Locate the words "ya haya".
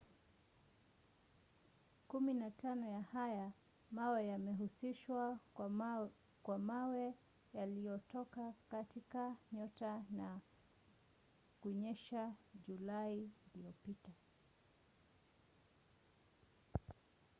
2.89-3.51